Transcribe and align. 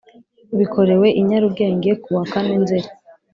Bikorewe 0.57 1.07
i 1.19 1.21
Nyarugenge 1.27 1.91
ku 2.01 2.09
wa 2.15 2.23
kane 2.31 2.55
nzeri 2.63 2.87